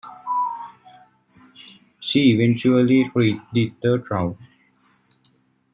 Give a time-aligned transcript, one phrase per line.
[1.99, 4.35] She eventually reached the third round.